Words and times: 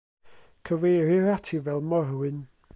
Cyfeirir 0.69 1.25
ati 1.35 1.55
fel 1.67 1.79
morwyn. 1.91 2.37